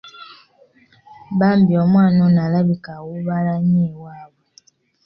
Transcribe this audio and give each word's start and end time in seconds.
Bambi 1.39 1.73
omwana 1.83 2.19
ono 2.27 2.39
alabika 2.47 2.89
awuubaala 2.97 3.53
nnyo 3.61 3.83
ewaabwe. 3.91 4.43